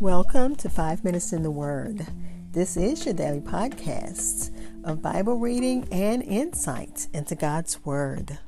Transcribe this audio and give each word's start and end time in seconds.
Welcome 0.00 0.56
to 0.56 0.70
Five 0.70 1.04
Minutes 1.04 1.30
in 1.34 1.42
the 1.42 1.50
Word. 1.50 2.06
This 2.52 2.78
is 2.78 3.04
your 3.04 3.12
daily 3.12 3.42
podcast 3.42 4.50
of 4.82 5.02
Bible 5.02 5.36
reading 5.36 5.86
and 5.92 6.22
insight 6.22 7.06
into 7.12 7.34
God's 7.34 7.84
Word. 7.84 8.38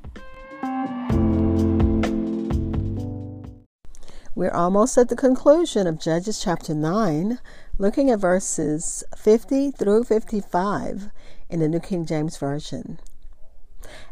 We're 4.35 4.51
almost 4.51 4.97
at 4.97 5.11
the 5.11 5.15
conclusion 5.15 5.87
of 5.87 6.01
Judges 6.01 6.41
chapter 6.43 6.75
9, 6.75 7.39
looking 7.77 8.11
at 8.11 8.19
verses 8.19 9.05
50 9.15 9.73
through 9.73 10.05
55 10.05 11.11
in 11.51 11.61
the 11.61 11.69
New 11.69 11.81
King 11.81 12.07
James 12.07 12.39
Version. 12.39 12.99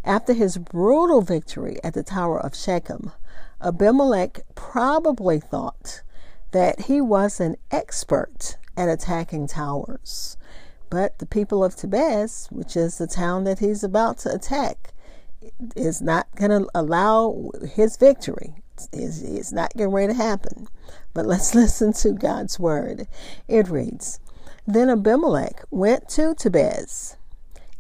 After 0.05 0.35
his 0.35 0.59
brutal 0.59 1.23
victory 1.23 1.79
at 1.83 1.95
the 1.95 2.03
Tower 2.03 2.39
of 2.39 2.55
Shechem, 2.55 3.13
Abimelech 3.63 4.41
probably 4.55 5.41
thought 5.41 6.03
that 6.53 6.83
he 6.83 7.01
was 7.01 7.41
an 7.41 7.57
expert 7.71 8.57
at 8.77 8.89
attacking 8.89 9.47
towers. 9.47 10.37
But 10.89 11.19
the 11.19 11.27
people 11.27 11.63
of 11.63 11.77
Thebez, 11.77 12.51
which 12.51 12.77
is 12.77 12.99
the 12.99 13.07
town 13.07 13.45
that 13.45 13.61
he's 13.61 13.85
about 13.85 14.19
to 14.19 14.35
attack, 14.35 14.93
is 15.77 16.03
not 16.03 16.35
going 16.35 16.51
to 16.51 16.69
allow 16.75 17.51
his 17.73 17.97
victory. 17.97 18.55
It's, 18.93 19.21
it's 19.21 19.53
not 19.53 19.73
getting 19.75 19.93
ready 19.93 20.13
to 20.13 20.19
happen. 20.19 20.67
But 21.15 21.27
let's 21.27 21.55
listen 21.55 21.93
to 21.95 22.13
God's 22.13 22.59
word. 22.59 23.07
It 23.47 23.69
reads 23.69 24.19
Then 24.67 24.91
Abimelech 24.91 25.65
went 25.71 26.09
to 26.11 26.35
Thebez, 26.35 27.17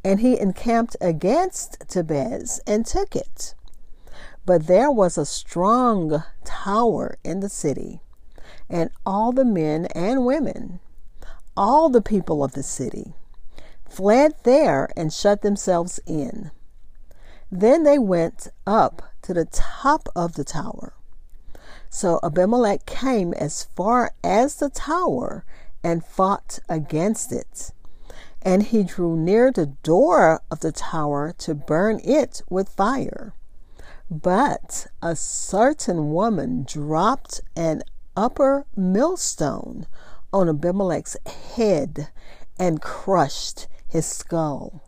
and 0.04 0.20
he 0.20 0.38
encamped 0.38 0.96
against 1.00 1.80
Thebez 1.88 2.60
and 2.66 2.86
took 2.86 3.16
it. 3.16 3.54
But 4.46 4.68
there 4.68 4.90
was 4.90 5.18
a 5.18 5.26
strong 5.26 6.22
tower 6.44 7.16
in 7.24 7.40
the 7.40 7.48
city 7.48 8.00
and 8.70 8.90
all 9.04 9.32
the 9.32 9.44
men 9.44 9.86
and 9.86 10.24
women, 10.24 10.78
all 11.56 11.90
the 11.90 12.00
people 12.00 12.42
of 12.44 12.52
the 12.52 12.62
city, 12.62 13.12
fled 13.88 14.32
there 14.44 14.88
and 14.96 15.12
shut 15.12 15.42
themselves 15.42 15.98
in. 16.06 16.52
Then 17.50 17.82
they 17.82 17.98
went 17.98 18.46
up 18.66 19.02
to 19.22 19.34
the 19.34 19.46
top 19.46 20.08
of 20.14 20.34
the 20.34 20.44
tower. 20.44 20.94
So 21.88 22.20
Abimelech 22.22 22.86
came 22.86 23.34
as 23.34 23.64
far 23.64 24.12
as 24.22 24.56
the 24.56 24.70
tower 24.70 25.44
and 25.82 26.04
fought 26.04 26.60
against 26.68 27.32
it. 27.32 27.72
And 28.42 28.62
he 28.62 28.84
drew 28.84 29.16
near 29.16 29.50
the 29.50 29.66
door 29.66 30.40
of 30.50 30.60
the 30.60 30.72
tower 30.72 31.34
to 31.38 31.54
burn 31.54 32.00
it 32.04 32.42
with 32.48 32.68
fire. 32.68 33.34
But 34.08 34.86
a 35.02 35.16
certain 35.16 36.12
woman 36.12 36.64
dropped 36.66 37.40
an 37.56 37.82
upper 38.20 38.66
millstone 38.76 39.86
on 40.30 40.46
Abimelech's 40.46 41.16
head 41.54 42.10
and 42.58 42.82
crushed 42.82 43.66
his 43.88 44.04
skull. 44.04 44.82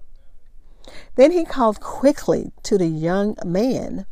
Then 1.17 1.33
he 1.33 1.47
called 1.47 1.81
quickly 1.81 2.53
to 2.65 2.77
the 2.77 2.87
young 2.87 3.37
man, 3.43 4.05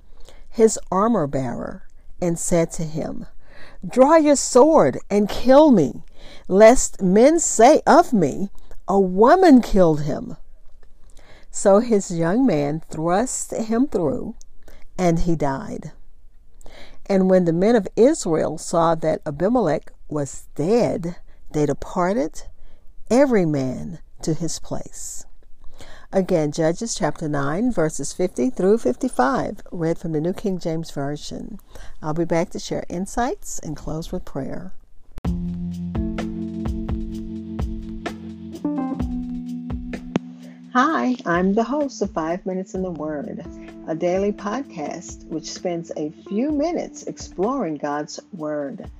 his 0.49 0.79
armor 0.91 1.27
bearer, 1.27 1.83
and 2.23 2.39
said 2.39 2.71
to 2.73 2.85
him, 2.85 3.27
Draw 3.87 4.17
your 4.17 4.37
sword 4.37 4.99
and 5.11 5.29
kill 5.29 5.71
me, 5.71 6.03
lest 6.49 7.03
men 7.03 7.41
say 7.41 7.83
of 7.87 8.15
me, 8.15 8.51
A 8.89 8.99
woman 8.99 9.61
killed 9.61 10.03
him. 10.03 10.39
So 11.51 11.81
his 11.81 12.11
young 12.11 12.47
man 12.47 12.81
thrust 12.89 13.53
him 13.53 13.87
through, 13.87 14.35
and 14.97 15.21
he 15.21 15.37
died. 15.37 15.93
And 17.11 17.29
when 17.29 17.45
the 17.45 17.53
men 17.53 17.75
of 17.75 17.89
Israel 17.97 18.57
saw 18.57 18.95
that 18.95 19.21
Abimelech 19.27 19.93
was 20.09 20.47
dead, 20.55 21.17
they 21.53 21.67
departed, 21.67 22.43
every 23.11 23.45
man 23.45 23.99
to 24.23 24.33
his 24.33 24.61
place. 24.61 25.27
Again, 26.13 26.53
Judges 26.53 26.95
chapter 26.95 27.29
9, 27.29 27.73
verses 27.73 28.13
50 28.13 28.51
through 28.51 28.79
55, 28.79 29.61
read 29.73 29.99
from 29.99 30.13
the 30.13 30.21
New 30.21 30.33
King 30.33 30.61
James 30.61 30.93
Version. 30.93 31.59
I'll 32.01 32.15
be 32.15 32.25
back 32.25 32.51
to 32.51 32.61
share 32.61 32.85
insights 32.89 33.59
and 33.59 33.77
close 33.77 34.13
with 34.13 34.25
prayer. 34.25 34.73
Hi, 40.73 41.17
I'm 41.27 41.55
the 41.55 41.65
host 41.65 42.01
of 42.03 42.13
Five 42.13 42.47
Minutes 42.47 42.75
in 42.75 42.83
the 42.83 42.93
Word 42.93 43.45
a 43.89 43.95
daily 43.95 44.33
podcast 44.33 45.27
which 45.27 45.51
spends 45.51 45.91
a 45.97 46.11
few 46.29 46.51
minutes 46.51 47.05
exploring 47.05 47.77
God's 47.77 48.21
Word. 48.33 48.91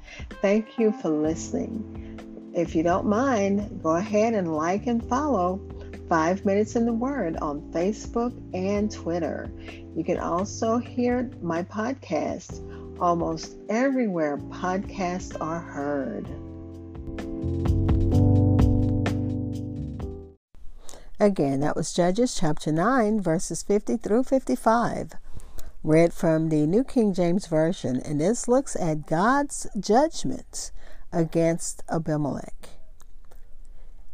Thank 0.41 0.79
you 0.79 0.93
for 0.93 1.11
listening. 1.11 2.53
If 2.55 2.75
you 2.75 2.83
don't 2.83 3.07
mind, 3.07 3.81
go 3.83 3.97
ahead 3.97 4.35
and 4.35 4.57
like 4.57 4.87
and 4.87 5.07
follow 5.09 5.61
Five 6.09 6.45
Minutes 6.45 6.75
in 6.75 6.87
the 6.87 6.93
Word 6.93 7.37
on 7.37 7.61
Facebook 7.73 8.35
and 8.53 8.91
Twitter. 8.91 9.49
You 9.95 10.03
can 10.03 10.19
also 10.19 10.79
hear 10.79 11.31
my 11.41 11.63
podcast 11.63 12.67
almost 13.01 13.57
everywhere 13.69 14.37
podcasts 14.37 15.37
are 15.41 15.61
heard. 15.61 16.27
Again, 21.21 21.61
that 21.61 21.77
was 21.77 21.93
Judges 21.93 22.35
chapter 22.35 22.73
9, 22.73 23.21
verses 23.21 23.63
50 23.63 23.99
through 23.99 24.25
55, 24.25 25.13
read 25.85 26.15
from 26.15 26.49
the 26.49 26.67
New 26.67 26.83
King 26.83 27.13
James 27.13 27.47
Version, 27.47 28.01
and 28.01 28.19
this 28.19 28.49
looks 28.49 28.75
at 28.75 29.07
God's 29.07 29.67
judgment 29.79 30.73
against 31.13 31.83
Abimelech. 31.91 32.71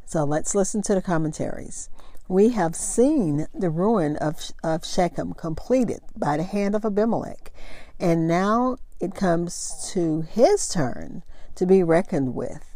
So 0.05 0.25
let's 0.25 0.57
listen 0.57 0.83
to 0.83 0.97
the 0.97 1.01
commentaries. 1.01 1.91
We 2.27 2.49
have 2.49 2.75
seen 2.75 3.47
the 3.55 3.71
ruin 3.71 4.17
of, 4.17 4.51
of 4.65 4.85
Shechem 4.85 5.33
completed 5.35 6.01
by 6.17 6.39
the 6.39 6.43
hand 6.43 6.75
of 6.75 6.85
Abimelech, 6.85 7.53
and 8.01 8.27
now 8.27 8.79
it 8.99 9.15
comes 9.15 9.89
to 9.93 10.23
his 10.23 10.69
turn 10.69 11.23
to 11.55 11.67
be 11.67 11.85
reckoned 11.85 12.35
with 12.35 12.75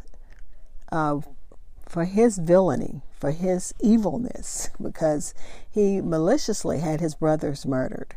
uh, 0.93 1.19
for 1.89 2.05
his 2.05 2.39
villainy 2.39 3.03
for 3.21 3.31
his 3.33 3.75
evilness 3.81 4.71
because 4.83 5.35
he 5.71 6.01
maliciously 6.01 6.81
had 6.81 7.01
his 7.01 7.15
brothers 7.15 7.67
murdered. 7.67 8.17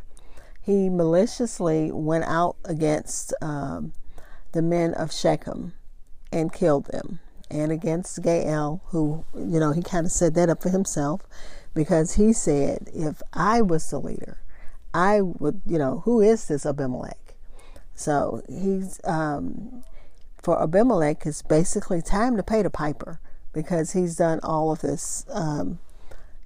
He 0.61 0.89
maliciously 0.89 1.91
went 1.91 2.23
out 2.23 2.55
against 2.63 3.33
um, 3.41 3.93
the 4.53 4.61
men 4.61 4.93
of 4.93 5.11
Shechem 5.11 5.73
and 6.31 6.53
killed 6.53 6.85
them, 6.85 7.19
and 7.51 7.71
against 7.71 8.21
Gaal, 8.21 8.79
who, 8.85 9.25
you 9.35 9.59
know, 9.59 9.73
he 9.73 9.83
kind 9.83 10.05
of 10.05 10.11
set 10.11 10.33
that 10.35 10.49
up 10.49 10.63
for 10.63 10.69
himself 10.69 11.21
because 11.73 12.13
he 12.13 12.31
said, 12.31 12.89
if 12.93 13.21
I 13.33 13.61
was 13.61 13.89
the 13.89 13.99
leader, 13.99 14.39
I 14.93 15.21
would, 15.21 15.61
you 15.65 15.77
know, 15.77 16.01
who 16.05 16.21
is 16.21 16.47
this 16.47 16.65
Abimelech? 16.65 17.35
So 17.93 18.41
he's, 18.47 19.01
um, 19.03 19.83
for 20.41 20.61
Abimelech, 20.61 21.25
it's 21.25 21.41
basically 21.41 22.01
time 22.01 22.37
to 22.37 22.43
pay 22.43 22.61
the 22.61 22.69
piper 22.69 23.19
because 23.53 23.93
he's 23.93 24.15
done 24.15 24.39
all 24.43 24.71
of 24.71 24.81
this 24.81 25.25
um, 25.29 25.79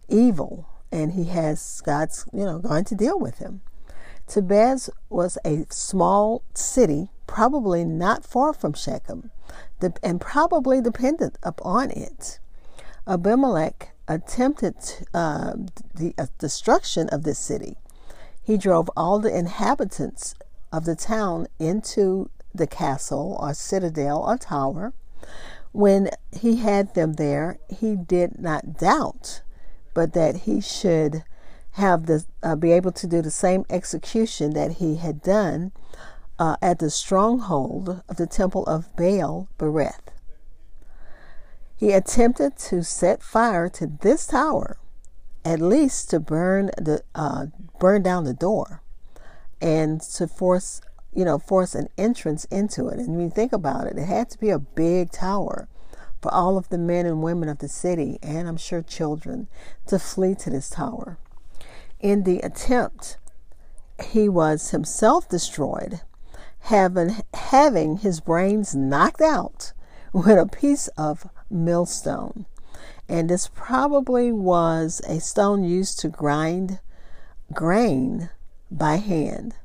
evil 0.10 0.68
and 0.92 1.14
he 1.14 1.26
has 1.26 1.82
God's, 1.86 2.26
you 2.34 2.46
know, 2.46 2.60
going 2.60 2.86
to 2.86 2.96
deal 2.96 3.20
with 3.20 3.40
him. 3.40 3.62
Thebez 4.28 4.90
was 5.10 5.38
a 5.46 5.66
small 5.70 6.44
city, 6.54 7.10
probably 7.28 7.86
not 7.86 8.26
far 8.26 8.54
from 8.54 8.74
Shechem, 8.74 9.32
and 10.04 10.20
probably 10.20 10.82
dependent 10.82 11.38
upon 11.44 11.92
it. 11.92 12.40
Abimelech 13.08 13.94
attempted 14.08 14.76
uh, 15.14 15.54
the 15.96 16.14
uh, 16.18 16.28
destruction 16.38 17.08
of 17.10 17.24
this 17.24 17.40
city. 17.40 17.78
He 18.42 18.58
drove 18.58 18.90
all 18.96 19.20
the 19.20 19.36
inhabitants 19.36 20.36
of 20.72 20.86
the 20.86 20.96
town 20.96 21.48
into 21.60 22.30
the 22.54 22.68
castle 22.68 23.38
or 23.40 23.54
citadel 23.54 24.24
or 24.24 24.38
tower 24.38 24.94
when 25.78 26.10
he 26.32 26.56
had 26.56 26.96
them 26.96 27.14
there, 27.14 27.60
he 27.70 27.96
did 27.96 28.40
not 28.40 28.80
doubt, 28.80 29.44
but 29.94 30.14
that 30.14 30.36
he 30.38 30.60
should 30.60 31.24
have 31.74 32.08
the 32.08 32.26
uh, 32.42 32.56
be 32.56 32.72
able 32.72 32.92
to 32.92 33.06
do 33.06 33.22
the 33.22 33.30
same 33.30 33.64
execution 33.70 34.54
that 34.56 34.72
he 34.82 34.96
had 34.96 35.22
done 35.22 35.72
uh, 36.40 36.56
at 36.64 36.80
the 36.80 36.90
stronghold 36.90 38.02
of 38.10 38.18
the 38.18 38.26
temple 38.26 38.66
of 38.66 38.96
Baal 38.96 39.50
Berith. 39.60 40.10
He 41.76 41.92
attempted 41.92 42.58
to 42.58 42.84
set 42.84 43.22
fire 43.22 43.70
to 43.70 43.86
this 43.86 44.26
tower, 44.26 44.78
at 45.46 45.62
least 45.62 46.10
to 46.10 46.20
burn 46.20 46.72
the 46.76 47.04
uh, 47.14 47.48
burn 47.80 48.02
down 48.02 48.24
the 48.24 48.34
door, 48.34 48.82
and 49.62 50.02
to 50.02 50.28
force 50.28 50.82
you 51.18 51.26
know, 51.26 51.40
force 51.40 51.74
an 51.74 51.90
entrance 51.98 52.46
into 52.46 52.90
it. 52.90 53.00
And 53.00 53.10
when 53.10 53.22
you 53.22 53.30
think 53.32 53.52
about 53.52 53.88
it, 53.88 53.98
it 53.98 54.06
had 54.06 54.30
to 54.30 54.38
be 54.38 54.52
a 54.52 54.60
big 54.60 55.12
tower 55.12 55.68
for 56.22 56.32
all 56.32 56.58
of 56.58 56.70
the 56.70 56.78
men 56.78 57.08
and 57.08 57.24
women 57.24 57.50
of 57.50 57.58
the 57.58 57.68
city, 57.68 58.20
and 58.22 58.48
I'm 58.48 58.56
sure 58.56 58.84
children, 58.84 59.48
to 59.88 59.98
flee 59.98 60.36
to 60.36 60.52
this 60.52 60.70
tower. 60.70 61.18
In 62.00 62.24
the 62.24 62.40
attempt, 62.42 63.18
he 64.12 64.30
was 64.30 64.70
himself 64.70 65.28
destroyed, 65.28 66.02
having, 66.60 67.16
having 67.34 67.98
his 67.98 68.20
brains 68.20 68.76
knocked 68.76 69.22
out 69.22 69.74
with 70.14 70.38
a 70.38 70.46
piece 70.46 70.88
of 71.00 71.28
millstone. 71.50 72.46
And 73.10 73.28
this 73.28 73.50
probably 73.56 74.32
was 74.32 75.02
a 75.08 75.20
stone 75.20 75.64
used 75.64 76.00
to 76.02 76.10
grind 76.10 76.80
grain 77.54 78.30
by 78.70 78.98
hand. 78.98 79.56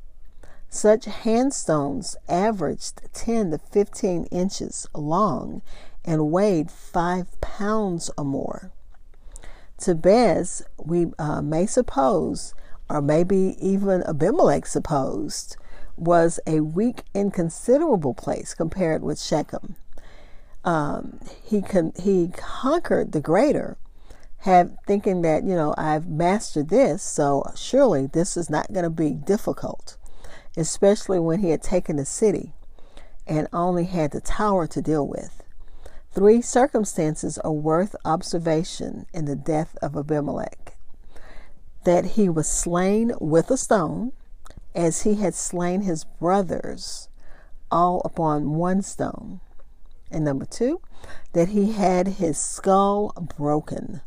Such 0.74 1.04
handstones 1.04 2.16
averaged 2.30 3.02
10 3.12 3.50
to 3.50 3.58
15 3.58 4.24
inches 4.30 4.86
long 4.94 5.60
and 6.02 6.32
weighed 6.32 6.70
5 6.70 7.40
pounds 7.42 8.10
or 8.16 8.24
more. 8.24 8.72
Thebez, 9.78 10.62
we 10.78 11.12
uh, 11.18 11.42
may 11.42 11.66
suppose, 11.66 12.54
or 12.88 13.02
maybe 13.02 13.54
even 13.60 14.02
Abimelech 14.04 14.64
supposed, 14.64 15.58
was 15.98 16.40
a 16.46 16.60
weak, 16.60 17.02
inconsiderable 17.12 18.14
place 18.14 18.54
compared 18.54 19.02
with 19.02 19.20
Shechem. 19.20 19.76
Um, 20.64 21.20
he 21.44 21.60
con- 21.60 21.92
he 22.00 22.28
conquered 22.34 23.12
the 23.12 23.20
greater, 23.20 23.76
have 24.38 24.74
thinking 24.86 25.20
that 25.20 25.44
you 25.44 25.54
know 25.54 25.74
I've 25.76 26.08
mastered 26.08 26.70
this, 26.70 27.02
so 27.02 27.44
surely 27.54 28.06
this 28.06 28.38
is 28.38 28.48
not 28.48 28.72
going 28.72 28.84
to 28.84 28.90
be 28.90 29.10
difficult, 29.10 29.98
especially 30.56 31.18
when 31.18 31.40
he 31.40 31.50
had 31.50 31.62
taken 31.62 31.96
the 31.96 32.04
city 32.04 32.52
and 33.26 33.48
only 33.52 33.84
had 33.84 34.10
the 34.10 34.20
tower 34.20 34.66
to 34.66 34.82
deal 34.82 35.06
with. 35.06 35.42
Three 36.12 36.42
circumstances 36.42 37.38
are 37.38 37.52
worth 37.52 37.96
observation 38.04 39.06
in 39.14 39.24
the 39.24 39.36
death 39.36 39.76
of 39.80 39.96
Abimelech: 39.96 40.76
that 41.84 42.04
he 42.04 42.28
was 42.28 42.48
slain 42.48 43.12
with 43.20 43.50
a 43.50 43.56
stone, 43.56 44.12
as 44.74 45.02
he 45.02 45.14
had 45.14 45.34
slain 45.34 45.82
his 45.82 46.04
brothers, 46.04 47.08
all 47.70 48.02
upon 48.04 48.54
one 48.54 48.82
stone. 48.82 49.40
And 50.10 50.24
number 50.24 50.44
two, 50.44 50.80
that 51.32 51.48
he 51.48 51.72
had 51.72 52.06
his 52.06 52.36
skull 52.36 53.12
broken. 53.38 54.02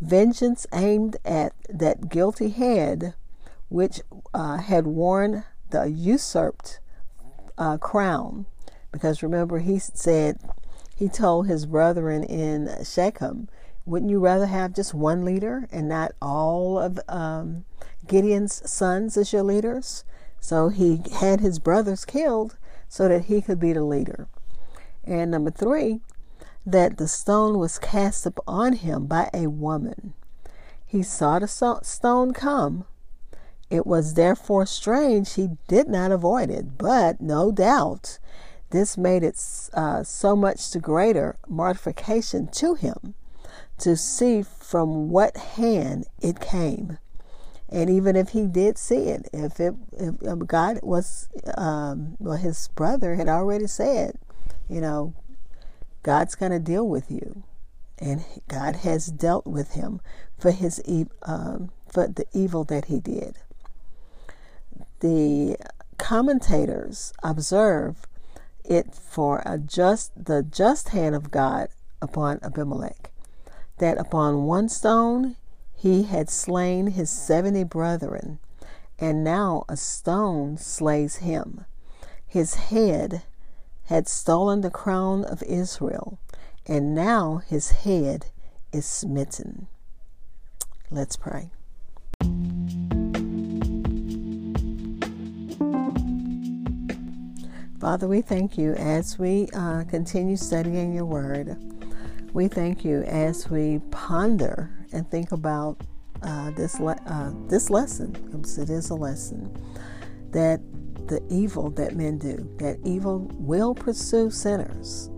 Vengeance 0.00 0.66
aimed 0.72 1.18
at 1.24 1.52
that 1.68 2.08
guilty 2.08 2.48
head 2.48 3.14
which 3.70 4.02
uh, 4.34 4.58
had 4.58 4.86
worn 4.86 5.44
the 5.70 5.86
usurped 5.86 6.80
uh, 7.56 7.78
crown. 7.78 8.44
Because 8.92 9.22
remember, 9.22 9.60
he 9.60 9.78
said, 9.78 10.38
he 10.94 11.08
told 11.08 11.46
his 11.46 11.64
brethren 11.64 12.22
in 12.22 12.68
Shechem, 12.84 13.48
wouldn't 13.86 14.10
you 14.10 14.20
rather 14.20 14.46
have 14.46 14.74
just 14.74 14.92
one 14.92 15.24
leader 15.24 15.66
and 15.72 15.88
not 15.88 16.12
all 16.20 16.78
of 16.78 17.00
um, 17.08 17.64
Gideon's 18.06 18.68
sons 18.70 19.16
as 19.16 19.32
your 19.32 19.42
leaders. 19.42 20.04
So 20.40 20.68
he 20.68 21.02
had 21.20 21.40
his 21.40 21.58
brothers 21.58 22.04
killed 22.04 22.56
so 22.88 23.08
that 23.08 23.26
he 23.26 23.40
could 23.40 23.60
be 23.60 23.72
the 23.72 23.84
leader. 23.84 24.28
And 25.04 25.30
number 25.30 25.50
three, 25.50 26.00
that 26.66 26.98
the 26.98 27.08
stone 27.08 27.58
was 27.58 27.78
cast 27.78 28.26
upon 28.26 28.74
him 28.74 29.06
by 29.06 29.30
a 29.32 29.46
woman. 29.48 30.14
He 30.84 31.02
saw 31.02 31.38
the 31.38 31.46
stone 31.82 32.32
come. 32.32 32.84
It 33.70 33.86
was 33.86 34.14
therefore 34.14 34.66
strange 34.66 35.34
he 35.34 35.50
did 35.68 35.88
not 35.88 36.10
avoid 36.10 36.50
it, 36.50 36.76
but 36.76 37.20
no 37.20 37.52
doubt 37.52 38.18
this 38.70 38.98
made 38.98 39.22
it 39.22 39.40
uh, 39.72 40.02
so 40.02 40.34
much 40.34 40.70
the 40.70 40.80
greater 40.80 41.36
mortification 41.48 42.48
to 42.48 42.74
him 42.74 43.14
to 43.78 43.96
see 43.96 44.42
from 44.42 45.10
what 45.10 45.36
hand 45.36 46.06
it 46.20 46.40
came. 46.40 46.98
And 47.68 47.88
even 47.88 48.16
if 48.16 48.30
he 48.30 48.46
did 48.46 48.76
see 48.76 49.04
it, 49.04 49.28
if 49.32 49.60
it 49.60 49.74
if 49.92 50.46
God 50.46 50.80
was, 50.82 51.28
um, 51.56 52.16
well, 52.18 52.36
his 52.36 52.68
brother 52.74 53.14
had 53.14 53.28
already 53.28 53.68
said, 53.68 54.18
you 54.68 54.80
know, 54.80 55.14
God's 56.02 56.34
going 56.34 56.50
to 56.52 56.58
deal 56.58 56.88
with 56.88 57.10
you, 57.10 57.44
and 57.98 58.24
God 58.48 58.76
has 58.76 59.06
dealt 59.06 59.46
with 59.46 59.74
him 59.74 60.00
for 60.36 60.50
his 60.50 60.82
um, 61.22 61.70
for 61.88 62.08
the 62.08 62.26
evil 62.32 62.64
that 62.64 62.86
he 62.86 62.98
did. 62.98 63.36
The 65.00 65.56
commentators 65.98 67.12
observe 67.22 68.06
it 68.64 68.94
for 68.94 69.42
a 69.46 69.58
just 69.58 70.12
the 70.24 70.42
just 70.42 70.90
hand 70.90 71.14
of 71.14 71.30
God 71.30 71.68
upon 72.02 72.38
Abimelech, 72.42 73.10
that 73.78 73.98
upon 73.98 74.44
one 74.44 74.68
stone 74.68 75.36
he 75.74 76.02
had 76.02 76.28
slain 76.28 76.88
his 76.88 77.08
seventy 77.08 77.64
brethren, 77.64 78.38
and 78.98 79.24
now 79.24 79.64
a 79.68 79.76
stone 79.76 80.58
slays 80.58 81.16
him. 81.16 81.64
His 82.26 82.54
head 82.54 83.22
had 83.84 84.06
stolen 84.06 84.60
the 84.60 84.70
crown 84.70 85.24
of 85.24 85.42
Israel, 85.44 86.18
and 86.66 86.94
now 86.94 87.38
his 87.38 87.70
head 87.70 88.26
is 88.70 88.84
smitten. 88.84 89.66
Let's 90.90 91.16
pray. 91.16 91.50
Father, 97.80 98.06
we 98.06 98.20
thank 98.20 98.58
you 98.58 98.74
as 98.74 99.18
we 99.18 99.48
uh, 99.54 99.84
continue 99.84 100.36
studying 100.36 100.92
your 100.92 101.06
word. 101.06 101.56
We 102.34 102.46
thank 102.46 102.84
you 102.84 103.04
as 103.04 103.48
we 103.48 103.80
ponder 103.90 104.70
and 104.92 105.10
think 105.10 105.32
about 105.32 105.80
uh, 106.22 106.50
this 106.50 106.78
le- 106.78 107.00
uh, 107.06 107.32
this 107.48 107.70
lesson, 107.70 108.14
it 108.58 108.68
is 108.68 108.90
a 108.90 108.94
lesson, 108.94 109.50
that 110.30 110.60
the 111.08 111.22
evil 111.30 111.70
that 111.70 111.96
men 111.96 112.18
do, 112.18 112.46
that 112.58 112.78
evil 112.84 113.20
will 113.32 113.74
pursue 113.74 114.30
sinners 114.30 115.08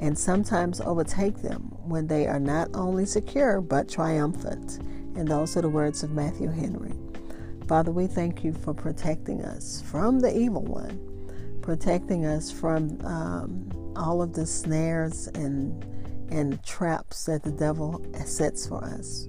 and 0.00 0.18
sometimes 0.18 0.82
overtake 0.82 1.40
them 1.40 1.62
when 1.84 2.06
they 2.06 2.26
are 2.26 2.40
not 2.40 2.68
only 2.74 3.06
secure 3.06 3.62
but 3.62 3.88
triumphant. 3.88 4.80
And 5.16 5.26
those 5.26 5.56
are 5.56 5.62
the 5.62 5.70
words 5.70 6.02
of 6.02 6.10
Matthew 6.10 6.50
Henry. 6.50 6.92
Father, 7.66 7.90
we 7.90 8.06
thank 8.06 8.44
you 8.44 8.52
for 8.52 8.74
protecting 8.74 9.42
us 9.42 9.82
from 9.90 10.20
the 10.20 10.36
evil 10.36 10.62
one, 10.62 11.09
protecting 11.62 12.26
us 12.26 12.50
from 12.50 12.98
um, 13.04 13.94
all 13.96 14.22
of 14.22 14.32
the 14.32 14.46
snares 14.46 15.28
and 15.28 15.84
and 16.30 16.62
traps 16.64 17.24
that 17.26 17.42
the 17.42 17.50
devil 17.50 18.04
sets 18.24 18.68
for 18.68 18.84
us. 18.84 19.26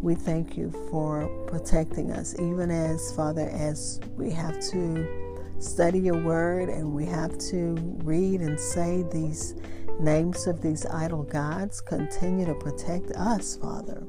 We 0.00 0.14
thank 0.14 0.56
you 0.56 0.70
for 0.90 1.28
protecting 1.46 2.10
us, 2.12 2.38
even 2.38 2.70
as, 2.70 3.12
Father, 3.14 3.50
as 3.50 4.00
we 4.16 4.30
have 4.30 4.58
to 4.70 5.36
study 5.58 5.98
your 5.98 6.22
word 6.22 6.70
and 6.70 6.94
we 6.94 7.04
have 7.06 7.36
to 7.50 7.74
read 8.04 8.40
and 8.40 8.58
say 8.58 9.04
these 9.12 9.56
names 9.98 10.46
of 10.46 10.62
these 10.62 10.86
idol 10.86 11.24
gods. 11.24 11.80
Continue 11.82 12.46
to 12.46 12.54
protect 12.54 13.10
us, 13.12 13.56
Father, 13.56 14.02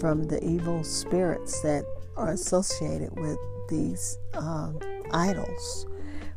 from 0.00 0.24
the 0.24 0.44
evil 0.44 0.84
spirits 0.84 1.62
that 1.62 1.84
are 2.16 2.32
associated 2.32 3.18
with 3.18 3.38
these 3.70 4.18
um, 4.34 4.78
idols. 5.12 5.86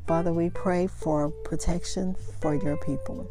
Father, 0.08 0.32
we 0.32 0.52
pray 0.52 0.86
for 0.86 1.30
protection 1.30 2.16
for 2.40 2.54
your 2.54 2.78
people. 2.78 3.28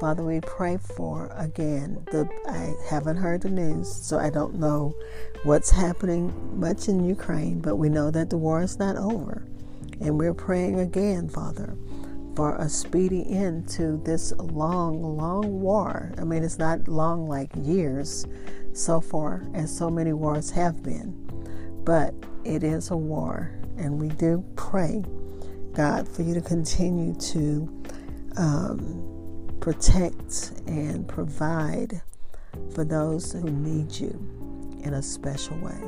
Father, 0.00 0.24
we 0.24 0.40
pray 0.40 0.76
for 0.76 1.30
again. 1.36 2.04
The 2.10 2.28
I 2.48 2.74
haven't 2.90 3.18
heard 3.18 3.42
the 3.42 3.50
news, 3.50 3.92
so 3.92 4.18
I 4.18 4.28
don't 4.30 4.58
know 4.58 4.96
what's 5.44 5.70
happening 5.70 6.32
much 6.58 6.88
in 6.88 7.04
Ukraine, 7.04 7.60
but 7.60 7.76
we 7.76 7.88
know 7.88 8.10
that 8.10 8.30
the 8.30 8.36
war 8.36 8.62
is 8.62 8.80
not 8.80 8.96
over. 8.96 9.44
And 10.00 10.18
we're 10.18 10.34
praying 10.34 10.80
again, 10.80 11.28
Father, 11.28 11.76
for 12.34 12.56
a 12.56 12.68
speedy 12.68 13.24
end 13.30 13.68
to 13.70 14.00
this 14.04 14.32
long, 14.38 15.16
long 15.16 15.60
war. 15.60 16.12
I 16.18 16.24
mean, 16.24 16.42
it's 16.42 16.58
not 16.58 16.88
long 16.88 17.28
like 17.28 17.50
years 17.56 18.26
so 18.72 19.00
far, 19.00 19.44
as 19.54 19.76
so 19.76 19.88
many 19.88 20.12
wars 20.12 20.50
have 20.50 20.82
been, 20.82 21.12
but 21.84 22.12
it 22.44 22.64
is 22.64 22.90
a 22.90 22.96
war. 22.96 23.52
And 23.76 24.00
we 24.00 24.08
do 24.08 24.44
pray, 24.56 25.04
God, 25.74 26.08
for 26.08 26.22
you 26.22 26.34
to 26.34 26.40
continue 26.40 27.14
to 27.14 27.84
um, 28.36 29.56
protect 29.60 30.52
and 30.66 31.06
provide 31.06 32.00
for 32.74 32.84
those 32.84 33.32
who 33.32 33.50
need 33.50 33.92
you 33.92 34.10
in 34.82 34.94
a 34.94 35.02
special 35.02 35.58
way, 35.58 35.80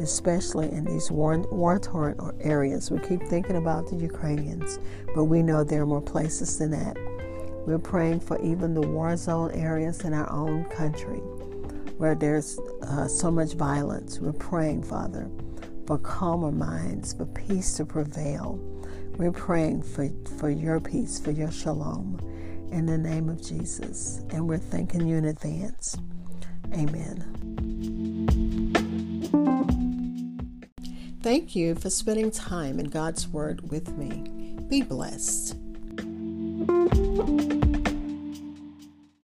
especially 0.00 0.70
in 0.70 0.84
these 0.84 1.10
war 1.10 1.78
torn 1.78 2.36
areas. 2.40 2.90
We 2.90 2.98
keep 3.00 3.22
thinking 3.24 3.56
about 3.56 3.88
the 3.88 3.96
Ukrainians, 3.96 4.78
but 5.14 5.24
we 5.24 5.42
know 5.42 5.64
there 5.64 5.82
are 5.82 5.86
more 5.86 6.02
places 6.02 6.58
than 6.58 6.70
that. 6.72 6.96
We're 7.66 7.78
praying 7.78 8.20
for 8.20 8.40
even 8.42 8.74
the 8.74 8.80
war 8.80 9.16
zone 9.16 9.50
areas 9.52 10.00
in 10.00 10.14
our 10.14 10.30
own 10.32 10.64
country 10.66 11.20
where 11.98 12.14
there's 12.14 12.58
uh, 12.82 13.08
so 13.08 13.30
much 13.30 13.54
violence. 13.54 14.20
We're 14.20 14.32
praying, 14.32 14.84
Father, 14.84 15.28
for 15.86 15.98
calmer 15.98 16.52
minds, 16.52 17.12
for 17.12 17.26
peace 17.26 17.76
to 17.76 17.84
prevail. 17.84 18.58
We're 19.18 19.32
praying 19.32 19.82
for, 19.82 20.08
for 20.38 20.48
your 20.48 20.78
peace, 20.78 21.18
for 21.18 21.32
your 21.32 21.50
shalom 21.50 22.20
in 22.70 22.86
the 22.86 22.96
name 22.96 23.28
of 23.28 23.42
Jesus. 23.42 24.22
And 24.30 24.48
we're 24.48 24.58
thanking 24.58 25.08
you 25.08 25.16
in 25.16 25.24
advance. 25.24 25.98
Amen. 26.72 27.24
Thank 31.20 31.56
you 31.56 31.74
for 31.74 31.90
spending 31.90 32.30
time 32.30 32.78
in 32.78 32.86
God's 32.86 33.26
Word 33.26 33.72
with 33.72 33.88
me. 33.98 34.54
Be 34.68 34.82
blessed. 34.82 35.56